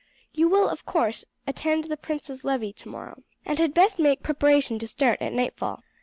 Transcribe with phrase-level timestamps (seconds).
[0.33, 4.87] You will, of course, attend the prince's levee tomorrow, and had best make preparation to
[4.87, 5.83] start at nightfall."